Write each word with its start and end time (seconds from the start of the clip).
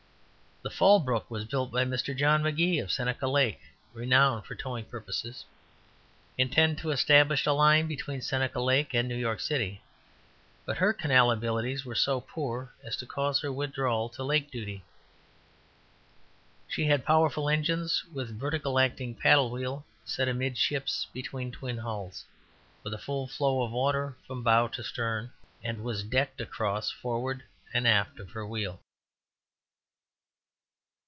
The 0.63 0.69
Fall 0.69 0.99
Brook 0.99 1.29
was 1.31 1.45
built 1.45 1.71
by 1.71 1.85
Mr. 1.85 2.15
John 2.15 2.43
McGee, 2.43 2.83
of 2.83 2.91
Seneca 2.91 3.25
Lake 3.27 3.59
renown, 3.93 4.43
for 4.43 4.53
towing 4.53 4.85
purposes, 4.85 5.43
intending 6.37 6.75
to 6.83 6.91
establish 6.91 7.47
a 7.47 7.51
line 7.51 7.87
between 7.87 8.21
Seneca 8.21 8.59
Lake 8.59 8.93
and 8.93 9.07
New 9.07 9.15
York 9.15 9.39
city; 9.39 9.81
but 10.63 10.77
her 10.77 10.93
canal 10.93 11.31
abilities 11.31 11.83
were 11.83 11.95
so 11.95 12.21
poor 12.21 12.71
as 12.83 12.95
to 12.97 13.07
cause 13.07 13.41
her 13.41 13.51
withdrawal 13.51 14.07
to 14.09 14.23
lake 14.23 14.51
duty. 14.51 14.83
She 16.67 16.85
had 16.85 17.03
powerful 17.05 17.49
engines, 17.49 18.03
with 18.13 18.39
vertical 18.39 18.77
acting 18.77 19.15
paddle 19.15 19.49
wheel, 19.49 19.83
set 20.05 20.27
amidships 20.29 21.07
between 21.11 21.51
twin 21.51 21.79
hulls, 21.79 22.23
with 22.83 22.93
a 22.93 22.99
full 22.99 23.25
flow 23.27 23.63
of 23.63 23.71
water 23.71 24.15
from 24.27 24.43
bow 24.43 24.67
to 24.67 24.83
stern, 24.83 25.31
and 25.63 25.83
was 25.83 26.03
decked 26.03 26.39
across 26.39 26.91
forward 26.91 27.41
and 27.73 27.87
aft 27.87 28.19
of 28.19 28.29
her 28.33 28.45
wheel. 28.45 28.79